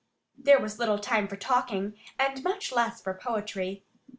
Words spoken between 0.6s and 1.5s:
little time for